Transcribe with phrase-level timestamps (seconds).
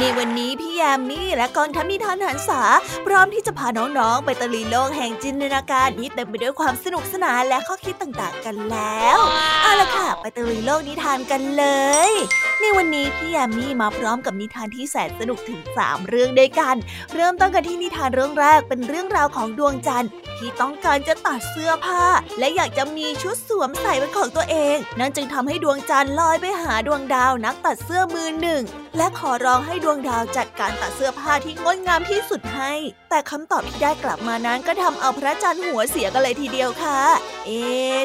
[0.00, 2.60] ในวันนี้พี่แยมมี่และกองทัพนิทานหันษา
[3.06, 9.18] พร้อมที่จะพาน้องๆ ไปตะลุยโลกแห่งจินตนาการที่เต็มไปด้วยความสนุกสนานและข้อคิดต่างๆกันแล้ว
[9.62, 11.64] เอาละค่ะ ไปตะลุยโลกนิทานกันเล
[12.10, 12.12] ย
[12.60, 16.76] ในวันนี้พี่แยมมี่มาพร้อมกับนิทานที่แสนสนุกถึง 3 เรื่องด้วยกัน
[17.14, 22.04] เริ่มต้นกันที่นิทานเรื่องแรกเป็นเรื่องราวของดวงจันทร์ที่ต้องการจะตัดเสื้อผ้า
[22.38, 28.62] และอยากจะมีชุดสวมใส่เป็นของตัวเอง นั่นจึงทำให้ดวงจันทร์ลอยไปหาดวงดาวนักตัดเสื้อมือหนึ่ง
[28.96, 32.72] และขอร้องให้ดวงดาวจัดการตัดเสื้อผ้าที่งดงามที่สุดให้
[33.10, 37.00] แต่คำตอบที่ได้กลับมานั้นก็ทำเอาพระจันทร์หัวเสียกันเลยทีเดียวค่ะ
[37.46, 37.62] เอ๊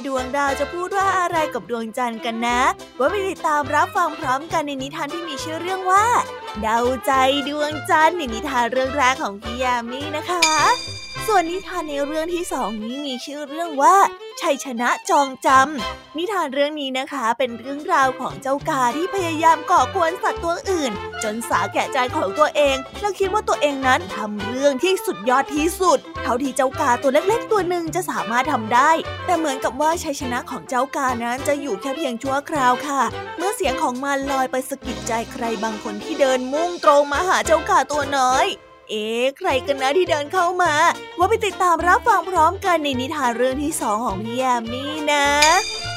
[0.07, 2.61] ดวงดาวจะพูดว่าอะไรกับดวงจันทร์กันนะ
[2.99, 6.05] ว่าไปติดตามรับฟังพร้อมกันในนิทานที่มีชื่อเรื่องว่า
[6.61, 7.11] เดาใจ
[7.49, 10.43] ดวงจันทร์ในนิทานเรื่องแรกของพี่ยามีนะคะ
[11.27, 13.95] ส่วนนิทานในเรื่องที่สองนี้มีชื่อเรื่องว่า
[14.41, 20.91] ชัยชนะจองจำ นิทานเรื่องนี้นะคะเป็นเรื่องราวของเจ้ากาที่พยายามก่อกวนสัตว์ตัวอื่น
[21.23, 28.91] จนสาแก่ใจของตัวเอง และคิดว่าตัวเองนั้นทำเรื่องที่สุดยอดที่สุด เท่าที่เจ้ากาตัวเล็กๆ ตัวหนึ่งจะสามารถทำได้
[29.25, 33.01] แต่เหมือนกับว่าชัยชนะของเจ้ากานั้นจะอยู่แค่เพียงชั่วคราวค่ะ
[33.37, 38.47] เมื่อเสียงของมันลอยไปสะกิดใจใครบางคนที่เดินมุ่งตรงมาหาเจ้ากาตัวน้อย
[38.89, 40.73] เอ๊ะใครกันนะที่เดินเข้ามา
[41.17, 45.27] ว่าไปติดตามรับฟังพร้อมกันในนิทานเรื่องที่สองของพี่แยมนี่นะ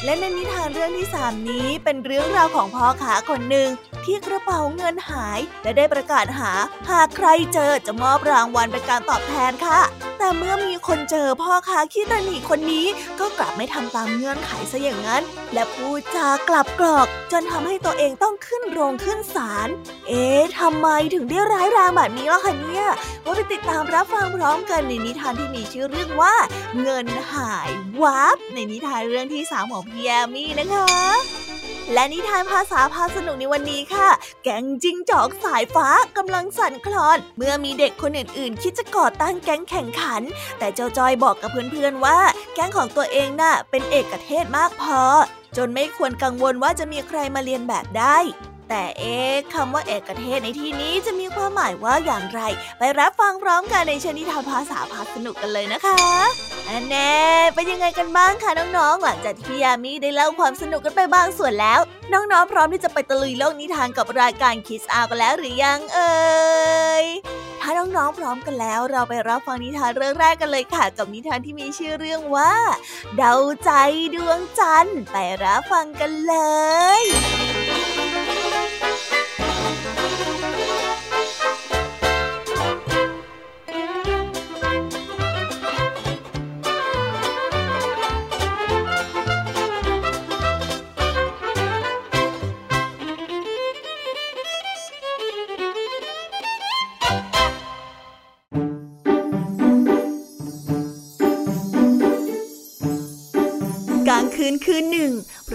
[0.04, 3.68] และในนิทานเรื่องที่สามนี้เป็นเรื่องราวของพ่อขาคนหนึ่ง
[4.04, 6.52] ที่กระเป๋าเงินหายและได้ประกาศหา
[6.90, 9.80] หากใครเจอจะมอบรางวัลเป็นการตอบแทนค่ะ
[10.24, 12.86] แต่เมื่อมีคนเจอพ่อค้าขี้ตาหนีคนนี้
[13.20, 19.68] ก็กลับไม่ทำตามเงื่อนไขซะอย่างนั้น และพูดจากลับกรอก จนทำให้ตัวเองต้องขึ้นโรงขึ้นศาล
[20.08, 22.86] เอ๊ะทำไมถึงได้ร้ายแรงแบบนี้ล่ะคะเนี่ย
[23.24, 26.34] ว่าไปติดตามรับฟังพร้อมกันในนิทานที่มีชื่อเรื่องว่า
[26.82, 27.70] เงินหาย
[28.02, 30.88] วับในนิทานเรื่องที่สามของพี่แยมี่นะคะ
[31.92, 34.08] และนิทานภาษาพาสนุกในวันนี้ค่ะ
[34.42, 40.22] แก๊งจิงจอกสายฟ้ากำลังสั่นคลอน เมื่อมีเด็กคนอื่นๆ คิดจะก่อตั้งแก๊งแข่งขัน
[40.58, 42.18] แต่เจ้าจอยบอกกับเพื่อนๆว่า
[42.54, 45.02] แก๊งของตัวเองน่ะเป็นเอกเทศมากพอ
[45.56, 48.16] จนไม่ควรกังวลว่าจะมีใครมาเรียนแบบได้
[48.74, 52.40] แต่เอ๊ะคำว่าเอกเทศในที่นี้จะมีความหมายว่าอย่างไร
[52.78, 55.98] ไปรับฟังพร้อมกันในชนิทานภาษาพาสนุกกันเลยนะคะ
[56.68, 57.14] อันแน่
[57.54, 61.80] เป็นยังไงกันบ้างคะน้องๆ หลังจากที่พี่ยามีได้เล่าความสนุกกันไปบางส่วนแล้ว
[62.12, 66.12] น้องๆ พร้อมที่จะไปตะลุยโลกนิทานกับรายการคิสอากันแล้วหรือยังเอ่
[67.02, 67.06] ย
[67.60, 72.52] ถ้าน้องๆ พร้อมกันแล้ว เราไปรับฟังนิทานเรื่องแรกกันเลยค่ะ กับนิทานที่มีชื่อเรื่องว่า
[73.16, 73.34] เดา
[73.64, 73.70] ใจ
[74.14, 76.34] ดวงจันทร์ไปรับฟังกันเล
[77.00, 77.02] ย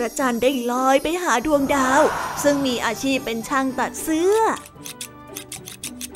[0.07, 2.01] ระจันทร์ได้ลอยไปหาดวงดาว
[2.43, 4.37] ซึ่งมีอาชีพเป็นช่างตัดเสื้อ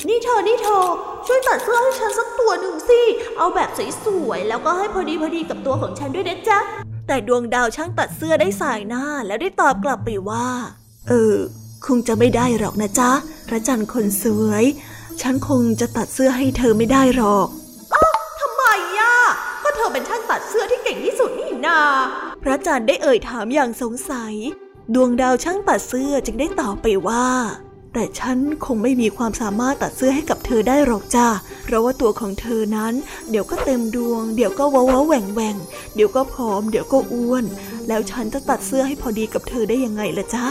[0.08, 0.86] นี่เธอ นี่เธอ
[1.28, 3.02] ช่วยตัดเสื้อให้ฉันสักตัวหนึ่งสิ
[3.38, 3.70] เอาแบบ
[4.06, 6.60] สวยๆ แล้วก็ให้พอดีพอดีกับตัวของฉันด้วยนะจ๊ะ
[7.08, 10.48] แต่ดวงดาวช่างตัดเสื้อได้สายหน้าแล้วได้ตอบกลับไปว่า
[11.08, 11.38] เออ
[11.86, 13.12] คงจะไม่ได้หรอกนะจ๊ะ
[13.48, 14.66] พระจันทร์คนสวย
[15.22, 17.48] ฉันคงจะตัดเสื้อให้เธอไม่ได้หรอก
[18.42, 18.64] ทำไม
[19.00, 19.16] ย่ะ
[19.64, 21.80] ก็เธอเป็นช่างตัดเสื้อที่เก่งที่สุดนี่นา
[22.42, 24.34] พระจันทร์ได้เอ่ยถามอย่างสงสัย
[24.94, 27.26] ดวงดาวช่างตัดเสื้อจึงได้ตอบไปว่า
[27.94, 31.28] แต่ฉันคงไม่มีความสามารถตัดเสื้อให้กับเธอได้หรอกจ้า
[31.64, 32.94] เพราะว่าตัวของเธอนั้น
[33.30, 35.56] เดี๋ยวก็เต็มดวง เดี๋ยวก็ว้าวแหว่งแหว่ง
[35.96, 37.46] เดี๋ยวก็ผอม เดี๋ยวก็อ้วน
[37.88, 40.46] แล้วฉันจะตัดเสื้อให้พอดีกับเธอได้ยังไงล่ะจ๊ะ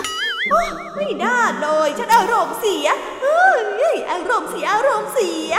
[0.94, 2.86] ไม่น่าเลยฉันอารมณ์เสีย
[3.22, 5.52] เฮ้ยอารมณ์เสียอารมณ์เสีย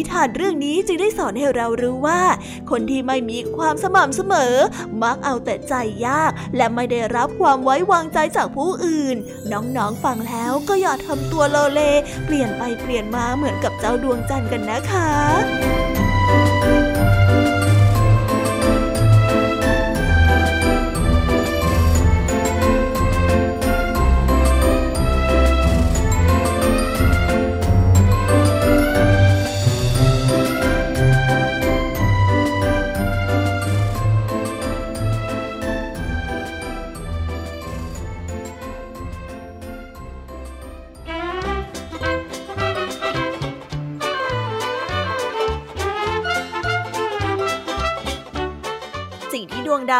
[0.00, 2.22] นิทานเรื่องนี้จึงได้สอนให้เรารู้ว่า
[2.70, 4.54] คนที่ไม่มีความสม่ำเสมอ
[5.02, 5.74] มักเอาแต่ใจ
[6.06, 9.16] ยาก และไม่ได้รับความไว้วางใจจากผู้อื่น
[9.52, 11.80] น้องๆฟังแล้วก็อย่าทำตัวโลเล
[12.26, 15.79] เปลี่ยนไปเปลี่ยนมาเหมือนกับเจ้าดวงจันทร์กันนะคะ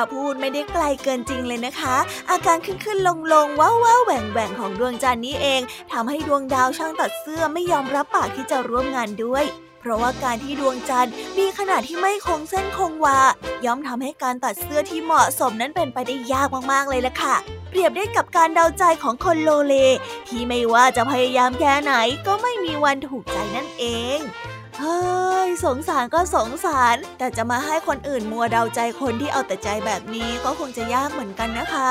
[0.00, 1.96] าวพูดไม่ได้ไกลเกินจริงเลยนะคะ
[2.30, 5.60] อาการขึ้นขึ้นลงลงว้าวว้าแหว่งแหว่งของดวงจันทร์นี้เอง
[5.92, 9.44] ทำให้ดวงดาวช่างตัดเสื้อไม่ยอมรับปากที่จะร่วมงานด้วย
[9.80, 13.18] เพราะว่าการที่ดวงจันทร์มีขนาดที่ไม่คงเส้นคงวา
[13.64, 17.36] ย่อมทำให้การตัดเสื้อที่เหมาะสมนั้นเป็นไปได้ยากมากๆเลยล่ะค่ะ
[17.70, 19.74] เปรียบได้กับการเดาใจของคนโลเล
[20.28, 21.92] ที่ไม่ว่าจะพยายามแค่ไหน
[22.26, 23.84] ก็ไม่มีวันถูกใจนั่นเอ
[24.16, 24.18] ง
[24.80, 25.00] เฮ้
[25.46, 31.90] ยสงสารก็สงสาร แต่จะมาให้คนอื่นมัวเดาใจคนที่เอาแต่ใจแบบนี้ก็คงจะยากเหมือนกันนะคะ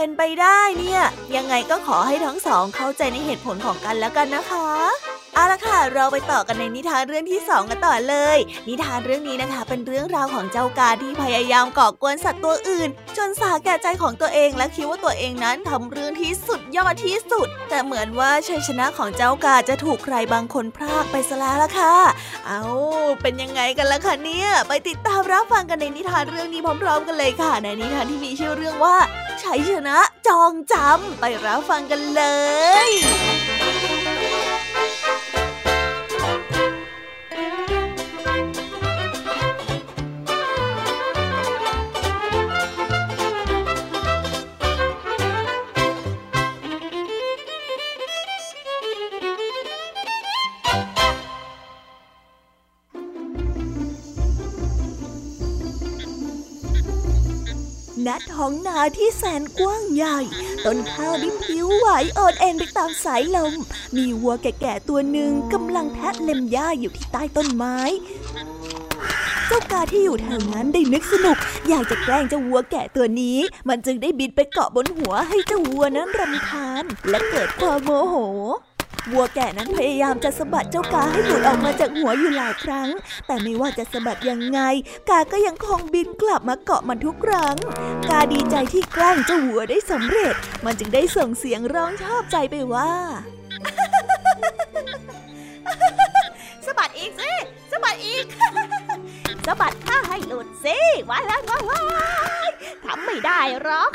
[0.00, 1.02] เป็นไปได้เนี่ย
[1.36, 4.68] ยังไงก็ขอให้ทั้งสองเข้าใจในเหตุผลของกันแล้วกันนะคะ
[5.34, 8.38] เอาละค่ะ เราไปต่อกันในนิทานเรื่องที่สองกันต่อเลย
[8.68, 21.94] นิทานเรื่องนี้นะคะ เป็นเรื่องราวของเจ้ากาที่พยายามก่อกวนสัตว์ตัวอื่น จนสาแก่ใจของตัวเองและคิดว่าตัวเองนั้นทำเรื่องที่สุดยอดที่สุด แต่เหมือนว่าชัยชนะของเจ้ากาจะถูกใครบางคนพรากไปซะแล้วล่ะค่ะ
[22.46, 22.62] เอา
[23.22, 28.96] เป็นยังไงกันล่ะคะเนี่ย ไปติดตามรับฟังกันในนิทานเรื่องนี้พร้อม ๆ กันเลยค่ะ ในนิทานที่มีชื่อเรื่องว่า
[29.44, 32.22] ชัยชนะจองจำไปรับฟังกันเล
[32.88, 32.90] ย
[58.40, 60.18] ณท้องนาที่แสนกว้างใหญ่
[60.64, 63.54] ต้นข้าวได้ผิวไหวโอนเอ็นไปตามสายลม
[63.96, 67.78] มีวัวแก่ๆตัวหนึ่งกำลังแทะเล็มหญ้าอยู่ที่ใต้ต้นไม้
[69.46, 71.36] เจ้ากาที่อยู่แถวนั้นได้นึกสนุก
[71.68, 73.38] อยากจะแกล้งเจ้าวัวแก่ตัวนี้
[73.68, 78.14] มันจึงได้บินไปเกาะบนหัวให้เจ้าวัวนั้นรำคาญ และเกิดความโมโห
[79.12, 82.88] วัวแก่นั้นพยายามจะสะบัดเจ้ากาให้หลุดออกมาจากหัวอยู่หลายครั้ง
[83.26, 84.60] แต่ไม่ว่าจะสะบัดยังไง
[85.10, 87.56] กาก็ยังคงบินกลับมาเกาะมันทุกครั้ง
[88.10, 92.92] กาดีใจที่แกล้งเจ้าวัวได้สำเร็จ มันจึงได้ส่งเสียงร้องชอบใจไปว่า
[96.66, 97.32] สะบัดอีกสิ
[97.70, 98.26] สะบัดอีก
[99.46, 102.10] สะบัดข้าให้หลุดสิวายว้ายว้ายว้า
[102.46, 102.50] ย
[102.84, 103.90] ทำไม่ได้หรอก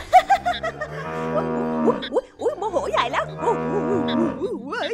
[1.85, 1.93] อุ้
[2.23, 3.57] ยอุ้ยโมโหใหญ่แล้วอุ้ย
[4.71, 4.89] อุ้ย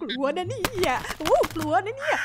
[0.00, 2.18] กลัวนะเนี่ยโอ้กลัวนะเนี่ย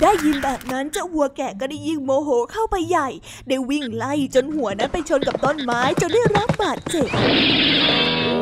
[0.00, 3.08] ได้ยินแบบนั้นเจ้าวัวแก่ก็ได้ยิ่งโมโหเข้าไปใหญ่
[3.48, 7.08] ได้วิ่งไล่จนหัวนั้นไปชนกับต้นไม้จนได้รับบาดเจ็บ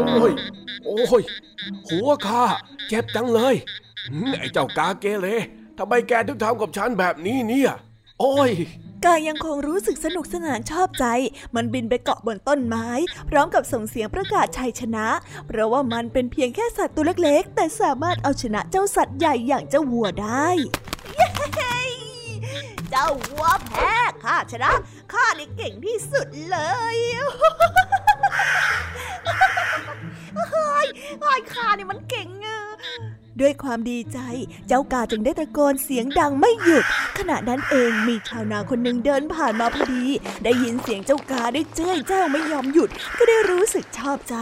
[0.09, 0.33] โอ้ย
[0.85, 1.23] โอ้ย
[1.89, 2.45] หัวข้า
[2.89, 3.55] เจ็บจังเลย
[4.41, 5.27] ไอ้เจ้ากาเกเร
[5.79, 7.73] ทำไมแกถึงทำกับฉันแบบนี้เนี่ย
[8.21, 8.51] โอ้ย
[9.05, 11.05] กายังคงรู้สึกสนุกสนานชอบใจ
[11.55, 12.89] มันบินไปเกาะบนต้นไม้
[13.31, 15.07] พร้อมกับส่งเสียงประกาศชัยชนะ
[15.47, 20.49] เพราะว่ามันเป็นเพียงแค่สัตว์ตัวเล็กๆ แต่สามารถเอาชนะเจ้าสัตว์ใหญ่อย่างเจ้าวัวได้
[22.91, 24.71] เจ้าวัวแพ้ข้าชนะ
[25.13, 26.59] ข้านี่เก่งที่สุดเล
[26.95, 26.97] ย
[30.35, 30.87] เฮ้ย
[31.21, 32.59] เฮ้ข้านี่มันเก่งอะ
[33.41, 34.19] ด้วยความดีใจ
[34.69, 36.85] เจ้ากาจึงได้ตะโกนเสียงดังไม่หยุด
[37.19, 40.05] ขณะนั้นเองมีชาวนาคนหนึ่งเดินผ่านมาพอดี
[40.45, 44.37] ได้ยินเสียงเจ้ากาได้เจ้ยเจ้าไม่ยอมหยุด ก็ได้รู้สึกชอบใจ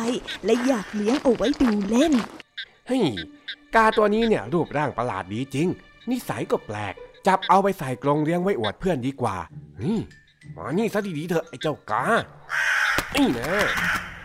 [0.45, 2.13] และอยากเลี้ยงเอาไว้ดูเล่น
[2.87, 3.05] เฮ้ย
[3.75, 5.69] กาตัวนี้เนี่ยรูปร่างประหลาดดีจริง
[6.11, 6.95] นิสัยก็แปลก
[7.27, 9.37] จับเอาไปใส่กรงเลี้ยงไว้อวดเพื่อนดีกว่า
[9.83, 9.99] นี่
[10.57, 12.05] มานี่ซะดีๆเถอะไอ้เจ้ากา
[13.17, 13.53] นี่นะ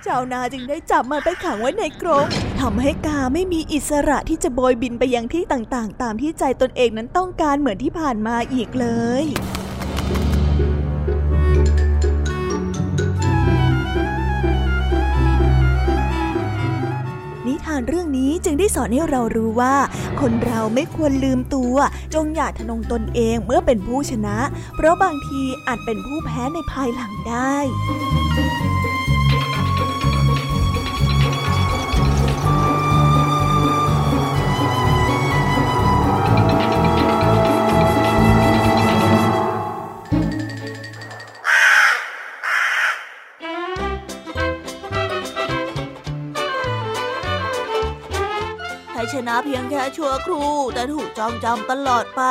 [0.08, 2.26] ชาวนาจึงได้จับมันไปขังไว้ในกรง
[2.60, 8.88] ทำให้กาไม่มีอิสระที่จะโบยบินไปยังที่ต่างๆ ตามที่ใจตนเองนั้นต้องการเหมือนที่ผ่านมาอีกเล
[9.22, 9.24] ย
[17.46, 19.76] นิทานเรื่องนี้จึงได้สอนให้เรารู้ว่า
[20.22, 21.76] คนเราไม่ควรลืมตัว
[22.14, 24.38] จงอย่าทะนงตนเองเมื่อเป็นผู้ชนะ
[24.76, 27.56] เพราะบางทีอาจเป็นผู้แพ้ในภายหลังได้
[49.28, 52.24] นะเพียงแค่ชั่วครู่แต่ถูกจองจำตลอดไป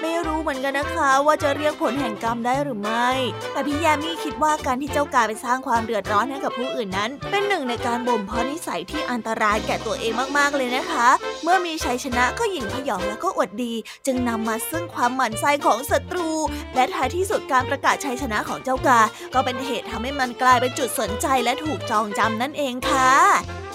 [0.00, 3.10] ไม่รู้เหมือนกันนะคะว่าจะเรียกผลแห่งกรรมได้หรือไม่
[3.52, 11.08] แต่พี่แยมมี่คิดว่าการที่เจ้ากาไปสร้างความเดือดร้อนให้กับผู้อื่นนั้น เป็นหนึ่งในการบ่มเพาะนิสัยที่อันตรายแก่ตัวเองมากๆเลยนะคะ
[11.42, 13.74] เมื่อมีชัยชนะก็หยิ่งพยองแล้วก็อวดดี
[14.06, 16.30] จึงนำมาซึ่งความหมั่นไส้ของศัตรู
[16.74, 19.00] และท้ายที่สุดการประกาศชัยชนะของเจ้ากา
[19.34, 23.12] ก็เป็นเหตุทำให้มันกลายเป็นจุดสนใจและถูกจองจำนั่นเองค่ะ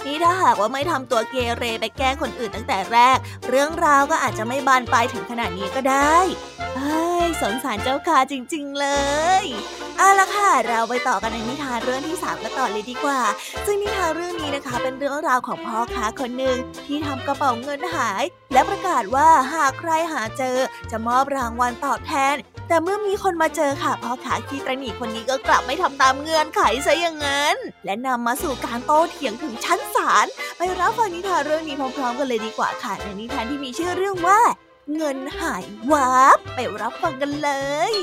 [0.05, 3.17] นี่ถ้าหากว่าไม่ทำตัวเกเรไปแกล้งคนอื่นตั้งแต่แรก
[3.49, 6.17] เรื่องราวก็อาจจะไม่บานปลายถึงขนาดนี้ก็ได้
[7.27, 8.87] ยสงสารเจ้าค่ะจริง ๆ เล
[9.43, 9.45] ย
[9.97, 13.19] เอาละค่ะ เราไปต่อกันในนิทานเรื่องที่สามกันต่อเลยดีกว่า
[13.65, 20.57] ซึ่งนิทานเรื่องนี้นะคะ เป็นเรื่องราวของพ่อค้าคนหนึ่งที่ทำกระเป๋าเงินหาย และประกาศว่าหากใครหาเจอ
[20.91, 22.35] จะมอบรางวัลตอบแทน
[22.67, 30.25] แต่เมื่อมีคนมาเจอค่ะพ่อค้าขี้ตระหนี่คนนี้ก็กลับไม่ทำตามเงื่อนไขซะอย่างนั้น และนำมาสู่การโต้เถียงถึงชั้นศาล
[30.57, 34.39] ไปรับฟังนิทานเรื่องนี้พร้อมๆกันเลยดีกว่าค่ะในนิทานที่มีชื่อเรื่องว่า
[34.95, 37.49] เงินหายวับไปรับฟังกันเล
[37.91, 37.93] ย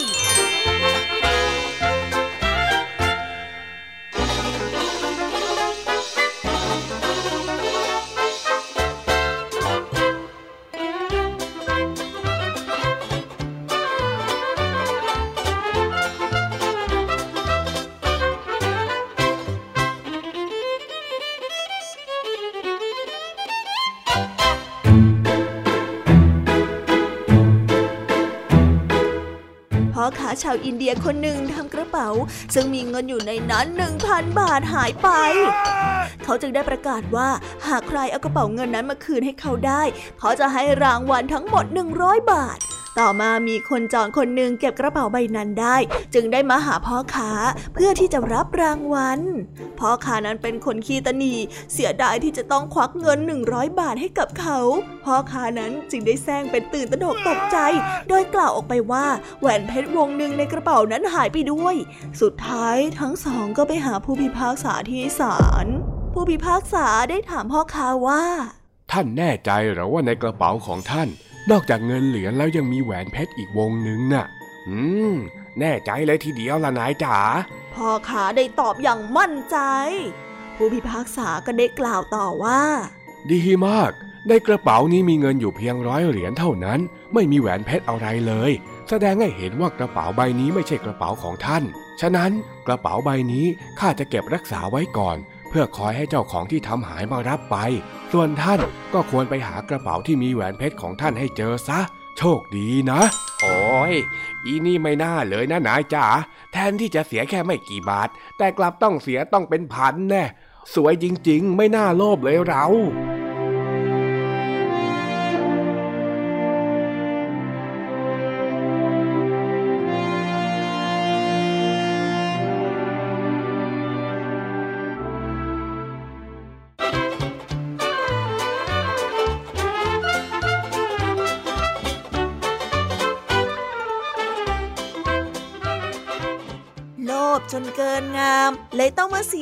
[30.43, 32.09] ชาวอินเดียคนหนึ่งทำกระเป๋า
[32.55, 35.09] ซึ่งมีเงินอยู่ในนั้นหนึ่งพันบาทหายไป
[36.25, 37.29] เขาจึงได้ประกาศว่า
[37.69, 39.83] หากใครเอากระเป๋าเงินนั้นมาคืนให้เขาได้
[40.21, 41.65] เขาจะให้รางวัลทั้งหมด
[41.99, 42.59] 100 บาท
[42.99, 45.77] ต่อมามีคนจองคนหนึ่งเก็บกระเป๋าใบนั้นได้
[46.15, 47.31] จึงได้มาหาพ่อค้า
[47.75, 49.21] เพื่อที่จะรับรางวัล
[49.79, 51.35] พ่อค้านั้นเป็นคนขี้ตนี
[51.73, 53.19] เสียดายที่จะต้องควักเงิน
[53.49, 54.59] 100 บาทให้กับเขา
[55.05, 57.59] พ่อค้านั้นจึงได้แซงเป็นตื่นตระหนกตกใจ
[58.09, 59.07] โดยกล่าวออกไปว่า
[59.41, 61.75] แหวนเพชรวงหนึ่งในกระเป๋านั้นหายไปด้วย
[62.21, 65.67] สุดท้ายทั้งสองก็ไปหาผู้พิพากษาที่ศาล
[66.13, 68.23] ผู้พิพากษาได้ถามพ่อค้าว่า
[68.93, 71.11] ท่านแน่ใจหรือว่าในกระเป๋าของท่าน
[71.51, 74.27] นอกจากเงินเหรียญแล้วยังมีแหวนเพชรอีกวงหนึ่งน่ะ
[74.69, 74.79] อื
[75.13, 75.15] ม
[75.61, 77.19] แน่ใจเลยทีเดียวละนายจ๋า
[77.75, 79.59] พ่อค้าได้ตอบอย่างมั่นใจ
[80.57, 82.63] ผู้พิพากษาก็ได้กล่าวต่อว่า
[83.31, 83.93] ดีมาก
[84.29, 86.81] ในกระเป๋านี้มีเงินอยู่เพียงร้อยเหรียญเท่านั้น
[87.15, 88.53] ไม่มีแหวนเพชรอะไรเลย
[88.89, 91.65] แสดงให้เห็นว่ากระเป๋าใบนี้ไม่ใช่กระเป๋าของท่าน
[92.01, 92.31] ฉะนั้น
[92.67, 93.47] กระเป๋าใบนี้
[93.79, 95.17] ข้าจะเก็บรักษาไว้ก่อน
[95.51, 97.57] เพื่อคอยให้เจ้าของที่ทำหายมารับไป
[98.13, 98.61] ส่วนท่าน
[98.95, 101.81] ก็ควรไปหากระเป๋าที่มีแหวนเพชรของท่านให้เจอซะ
[102.19, 103.01] โชคดีนะ
[103.43, 103.95] โอ้ย
[104.45, 106.07] อีนี่ไม่น่าเลยนะนายจ๋า
[106.53, 110.25] แทนที่จะเสียแค่ไม่กี่บาท แต่กลับต้องเสียต้องเป็นพันแน่
[110.75, 112.65] สวยจริงๆ ไม่น่าโลภเลยเรา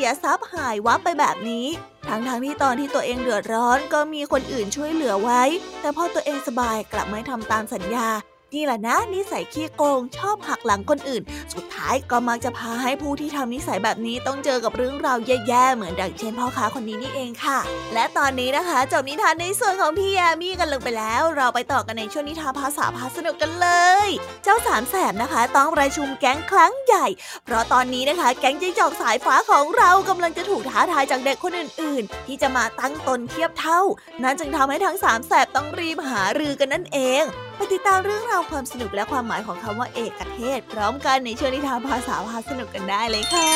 [0.08, 1.66] ยทรัพย์หายวับไปแบบนี้
[2.08, 5.42] ทั้งทางๆที่ตอนที่ตัวเองเดือดร้อนก็มีคนอื่นช่วยเหลือไว้
[5.80, 8.08] แต่พอตัวเองสบายกลับไม่ทำตามสัญญา
[8.54, 11.22] นี่แหละนะนิสัยขี้โกงชอบหักหลังคนอื่น
[11.54, 17.58] สุดท้ายก็มักจะพาให้ผู้ที่ทำนิสัยแบบนี้ต้องเจอกับเรื่องราวแย่ๆเหมือนดังเช่นพ่อค้าคนนี้นี่เองค่ะ
[17.94, 23.68] และตอนนี้นะคะจบนิทานในส่วนของพี่แยมี่กันลงไปแล้ว เราไปต่อกันในช่วงนิทานภาษาพาสนุกกันเล
[24.06, 24.08] ย
[24.44, 27.06] เจ้าสามแสบนะคะ ต้องประชุมแก๊งครั้งใหญ่
[27.44, 33.80] เพราะตอนนี้นะคะ แก๊งจิ้งจอกสายฟ้าของเรากำลังจะถูกท้าทายจากเด็กคนอื่น ๆ ที่จะมาตั้งตนเทียบเท่า
[34.22, 37.26] นั่นจึงทำให้ทั้งสามแสบต้องรีบหารือกันนั่นเอง
[37.58, 43.52] ไปติดตามเรื่องราวความสนุกและความหมายของคำว่าเอกเทศ พร้อมกันในช่วงนิทานภาษาพาสนุกกันได้เลยค่ะ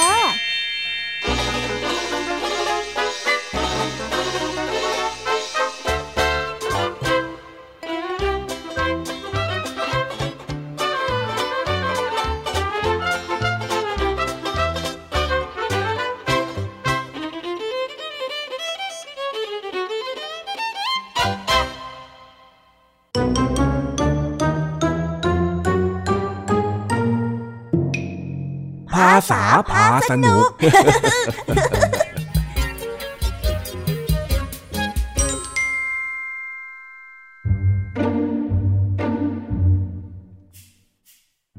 [29.31, 30.49] ษาพาสนุก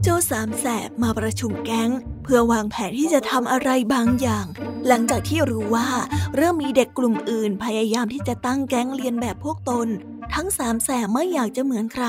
[0.03, 1.91] เจ้าสามแสบมาประชุมแก๊ง
[2.23, 4.45] เพื่อวางแผนที่จะทำอะไรบางอย่าง
[4.87, 5.89] หลังจากที่รู้ว่า
[6.35, 9.87] เริ่มมีเด็กกลุ่มอื่นพยายามที่จะตั้งแก๊งเรียนแบบพวกตน
[10.35, 12.05] ทั้งสามแสบไม่อยากจะเหมือนใคร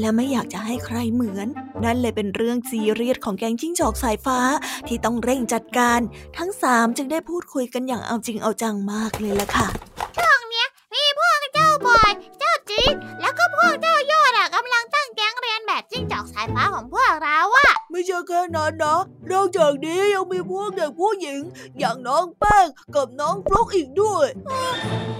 [0.00, 1.48] และไม่อยากจะให้ใครเหมือน
[1.84, 4.38] นั่นเลยเป็นเรื่องซีเรียสของแกงจิ้งจอกสายฟ้า
[4.86, 6.00] ที่ต้องเร่งจัดการ
[6.38, 9.68] ทั้งสามจึงได้พูดคุยกันอย่างเอาจริงเอาจังมากเลยล่ะค่ะ
[18.16, 18.98] ช่ช่แค่นั้นนะ
[19.32, 21.40] นอกจากนี้ยังมีพวกเด็กผู้หญิง
[21.78, 24.26] อย่างน้องแป้งกับน้องฟลุกอีกด้วย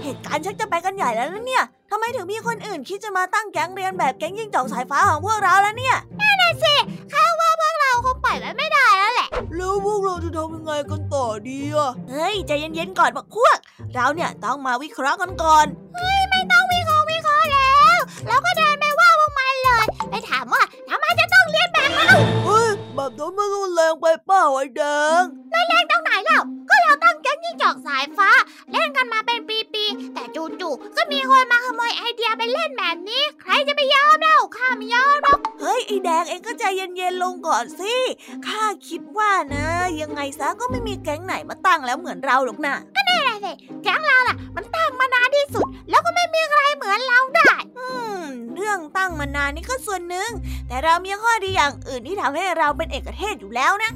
[0.03, 5.97] เหตุการณ์ชักจะไปกันใหญ่แล้วนะเนี่ยทำไมถึงมีคนอื่นคิดจะมาตั้งแก๊งเรียนแบบแก๊งยิงจ่องสายฟ้าของพวกเราแล้วเนี่ย
[7.13, 13.57] ข้าว่าพวกเราคงปล่อยไว้ไม่ได้แล้วแหละ แล้วพวกเราจะทำยังไงกันต่อดีอะเฮ้ยใจเย็นๆก่อนบักพวก
[13.93, 15.65] เราเนี่ยต้องมาวิเคราะห์กันก่อน
[16.29, 22.09] ไม่ต้องวิเคราะห์วิเคราะห์แล้วแล้วก็เดินไปว่าพวกมันเลย ไปถามว่าทำไมจะต้องเรียนแบบเรา
[22.45, 22.66] เฮ้ย
[23.07, 24.83] แบบนั้นมันแรงไปเปล่าไอ้แด
[25.21, 25.23] ง
[25.89, 28.29] ตรงไหนเล่าก็เราตั้งแก๊งยิ่งจอกสายฟ้า
[28.71, 29.39] เล่นกันมาเป็น
[29.73, 35.19] ปีๆแต่จู่ๆก็มีคนมาขโมยไอเดียไปเล่นแบบนี้ ใครจะไปยอมเล่าข้าไม่ยอม
[35.61, 37.95] เฮ้ยไอ้แดงเองก็ใจเย็นๆลงก่อนสิ
[38.47, 39.65] ข้าคิดว่านะ
[40.01, 43.51] ยังไงซะก็ไม่มีแก๊งไหนมาตั้งแล้วเหมือนเราหรอกนะอะไรสิ
[43.83, 45.67] แก๊งเราล่ะ มันตั้งมานานที่สุด
[49.47, 50.29] นานนี่ก็ส่วนหนึ่ง
[50.67, 53.91] แต่เรามีข้อดีอย่างอื่นที่ทำให้เราเป็นเอกเทศอยู่แล้วนะ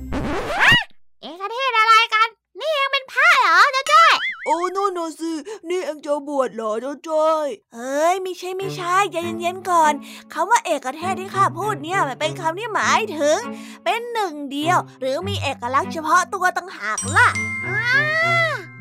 [1.22, 2.28] เอกเทศอะไรกัน
[2.60, 4.14] นี่ยังเป็นพระเหรอเจ้าจ้อย
[4.46, 5.32] โอ้นู่นน่ะสิ
[5.70, 9.94] นี่เองจะบวชเหรอเจ้าจ้อยเอ้ยไม่ใช่ไม่ใช่ใจเย็นๆก่อน
[10.34, 13.40] คำว่าเอกเทศที่ข้าพูดเนี่ยมันเป็นคำที่หมายถึง
[13.84, 17.28] เป็นหนึ่งเดียว หรือมีเอกลักษณ์เฉพาะตัวต่างหากล่ะ
[17.66, 17.80] อ่า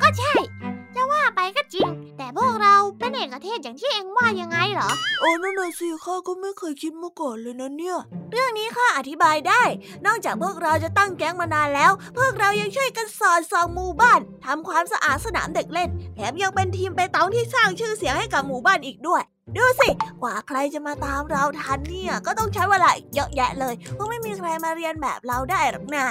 [0.00, 0.79] ก็ใช่จะ
[1.12, 1.88] ว่าไปก็จริง
[2.18, 4.90] แต่พวกเราเป็นเอกเทศอย่างที่เองว่ายังไงเหรอ
[5.20, 7.98] โอ้นั่นน่ะสิข้าก็ไม่เคยคิดมาก่อนเลยนะเนี่ย
[8.32, 9.62] เรื่องนี้ข้าอธิบายได้
[10.06, 19.22] นอกจากพวกเราจะตั้งแก๊งมานานแล้ว พวกเรายังช่วยกันสอดส่องหมู่บ้านทำความสะอาดสนามเด็กเล่น แถมยังเป็นทีมไปเตองที่สร้างชื่อเสียงให้กับหมู่บ้านอีกด้วย
[19.56, 19.88] ดูสิ
[20.22, 26.06] กว่าใครจะมาตามเราทันเนี่ย ก็ต้องใช้เวลาอีกเยอะแยะเลยเพราะไม่มีใครมาเรียนแบบเราได้หรอกนะ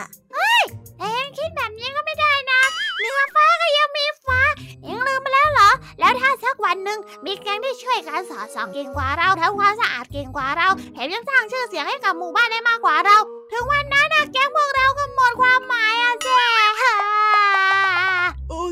[0.98, 2.62] แต่เองคิดแบบนี้ก็ไม่ได้นะ
[3.00, 4.42] เหนือฟ้าก็ยังมี ฟ้า
[4.84, 5.70] เองลืมไปแล้วเหรอ
[6.00, 13.18] แล้วถ้าสักวันหนึ่งมีแก๊งที่ช่วยกันสอดส่องเก่งกว่าเราทำความสะอาดเก่งกว่าเราแถมยังสร้างชื่อเสียงให้กับหมู่บ้านได้มากกว่าเรา
[13.52, 16.40] ถึงวันนั้นนะแก๊งพวกเราก็หมดความหมายอะเจ๊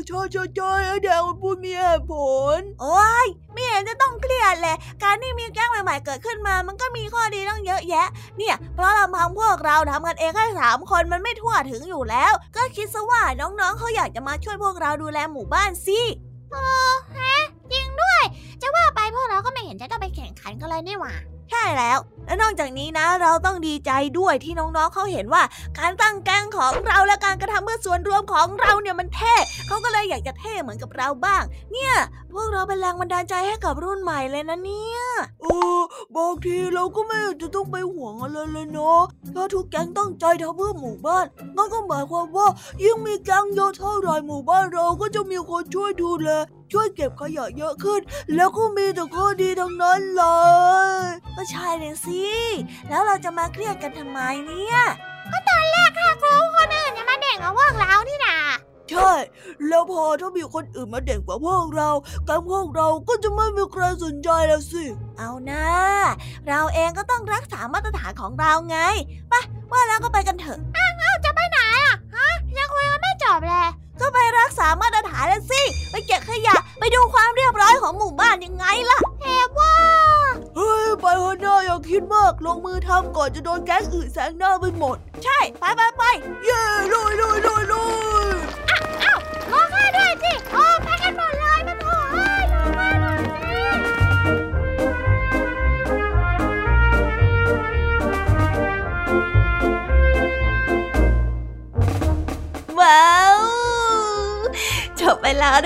[0.06, 2.14] ใช่ใช่ใช่ไอ้แดงมันพูดมีเหตุผ
[2.58, 16.00] ล โอ้ยไม่เห็นจะต้องเครียดเลย การที่มีแก๊งใหม่ๆเกิดขึ้นมา มันก็มีข้อดีต้องเยอะแยะ เนี่ย เพราะลำพังพวกเราทำกันเองแค่สามคนมันไม่ทั่วถึงอยู่แล้ว ก็คิดซะว่าน้องๆเขาอยากจะมาช่วยพวกเราดูแลหมู่บ้านสิ
[17.72, 18.22] จริงด้วย
[18.62, 21.14] จะว่าไปพวกเราก็ไม่เห็นจะต้องไปแข่งขันกันเลยนี่หว่า
[21.50, 25.42] ใช่แล้วและนอกจากนี้นะ เราต้องดีใจด้วยที่น้องๆเขาเห็นว่า
[25.78, 29.34] การตั้งแก๊งของเราและการกระทำเพื่อส่วนรวมของเราเนี่ยมันเท่
[29.66, 31.94] เขาก็เลยอยากจะเท่เหมือนกับเราบ้าง เนี่ย
[32.32, 35.00] พวกเราเป็นแรงบันดาลใจให้กับรุ่นใหม่เลยนะเนี่ย
[35.42, 35.78] เออ
[36.16, 39.02] บางทีเราก็ไม่จะต้องไปห่วงอะไรเลยเนาะ
[39.34, 42.48] ถ้าทุกแก๊งตั้งใจทำเพื่อหมู่บ้านนั่นก็หมายความว่า
[42.82, 46.30] ยิ่งมีแก๊งเยอะเท่าไรหมู่บ้านเราก็จะมีคนช่วยดูแล
[46.72, 48.00] ช่วยเก็บขยะเยอะขึ้น
[48.34, 50.24] แล้วก็มีแต่ข้อดีทั้งนั้นเล
[50.90, 51.02] ย
[51.36, 52.24] ก็ใช่เลยสิ
[52.88, 54.80] แล้วเราจะมาเครียดกันทำไมเนี่ย
[55.98, 58.36] ค่ะครูคนอื่นจะมาเด่งกับพวกเรานี่นา
[58.90, 59.12] ใช่
[59.68, 61.90] แล้วพอถ้ามีคนอื่นมาเด่นกว่าพวกเรา
[62.26, 64.84] แก๊งพวกเราก็จะไม่มีใครสนใจแล้วสิ
[65.18, 65.66] เอานะ
[66.48, 68.78] เราเองก็ต้องรักษามาตรฐานของเราไง
[69.28, 69.34] ไป
[69.72, 70.58] ว่าแล้วก็ไปกันเถอะ
[71.24, 72.28] จะไปไหนอะฮะ
[72.58, 73.68] ยังคุยกันไม่จบเลย
[74.00, 79.24] ก็ไปรักษามาตรฐานแล้วสิ ไปเก็บขยะ ไปดูความเรียบร้อยของหมู่บ้านยังไงล่ะเท
[79.58, 79.74] ว่า
[80.56, 86.02] เฮ้ย ไปเถอะนะอย่าคิดมาก ลงมือทำก่อนจะโดนแก๊งอื่นแซงหน้าไปหมด ใช่ ไปไปไป
[86.44, 86.57] เย้ลุย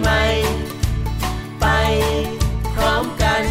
[0.00, 0.22] ใหม่
[1.60, 1.66] ไป
[2.74, 3.44] พร้อมกัน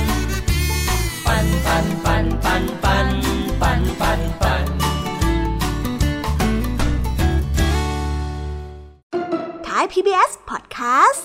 [1.25, 3.09] ปั่นปั่นปั่นปั่นปั่น
[3.61, 4.65] ปั่นปั่นปั่น
[9.65, 11.23] ท้าย PBS Podcast